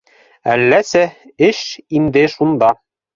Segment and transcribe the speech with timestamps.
[0.53, 1.03] —Әлләсе,
[1.49, 1.59] эш
[1.99, 2.71] инде шунда